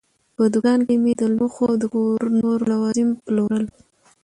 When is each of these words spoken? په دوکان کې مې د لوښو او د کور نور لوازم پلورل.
په 0.35 0.43
دوکان 0.53 0.79
کې 0.87 0.95
مې 1.03 1.13
د 1.21 1.21
لوښو 1.35 1.63
او 1.69 1.75
د 1.81 1.83
کور 1.93 2.19
نور 2.41 2.59
لوازم 2.71 3.09
پلورل. 3.25 3.65